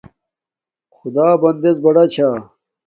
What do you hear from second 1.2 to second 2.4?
بُٹݵڎ بڑݳ چھݳ.